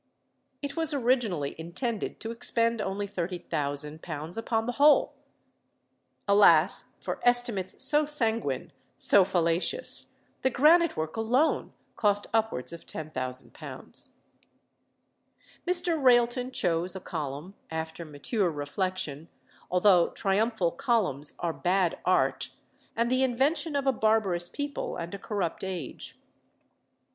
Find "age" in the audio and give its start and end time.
25.63-26.17